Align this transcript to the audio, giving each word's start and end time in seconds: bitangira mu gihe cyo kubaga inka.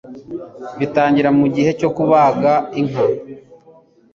bitangira 0.79 1.29
mu 1.39 1.45
gihe 1.55 1.71
cyo 1.79 1.89
kubaga 1.95 2.53
inka. 2.79 3.05